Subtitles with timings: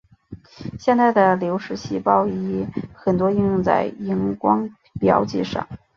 [0.79, 4.67] 现代的流式细胞仪很多应用在荧光
[4.99, 5.67] 标记上。